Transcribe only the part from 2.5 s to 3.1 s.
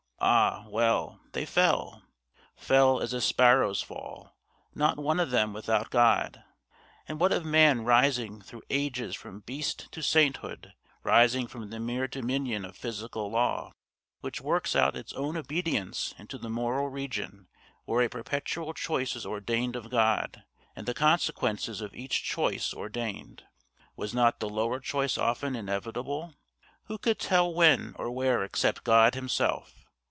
fell as